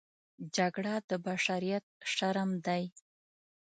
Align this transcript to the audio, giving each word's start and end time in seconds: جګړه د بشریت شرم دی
جګړه 0.55 0.95
د 1.09 1.11
بشریت 1.25 1.85
شرم 2.13 2.49
دی 2.65 2.83